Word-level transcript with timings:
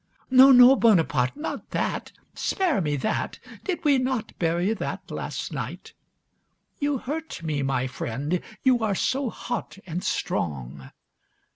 No, 0.31 0.51
no, 0.51 0.75
Bonaparte, 0.75 1.37
not 1.37 1.69
that 1.69 2.11
spare 2.33 2.81
me 2.81 2.95
that 2.95 3.37
did 3.63 3.83
we 3.83 3.99
not 3.99 4.33
bury 4.39 4.73
that 4.73 5.11
last 5.11 5.53
night! 5.53 5.93
You 6.79 6.97
hurt 6.97 7.43
me, 7.43 7.61
my 7.61 7.85
friend, 7.85 8.41
you 8.63 8.83
are 8.83 8.95
so 8.95 9.29
hot 9.29 9.77
and 9.85 10.03
strong. 10.03 10.89